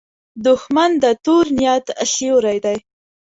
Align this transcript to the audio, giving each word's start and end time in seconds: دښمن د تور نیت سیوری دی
دښمن 0.45 0.91
د 1.03 1.05
تور 1.25 1.45
نیت 1.59 1.85
سیوری 2.13 2.57
دی 2.65 2.77